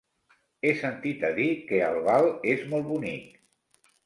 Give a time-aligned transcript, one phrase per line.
[0.63, 3.31] He sentit a dir que Albal és molt bonic.